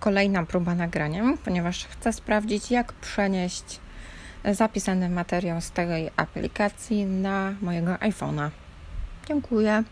[0.00, 3.80] kolejna próba nagrania, ponieważ chcę sprawdzić, jak przenieść
[4.52, 8.50] zapisany materiał z tej aplikacji na mojego iPhone'a.
[9.28, 9.82] Dziękuję.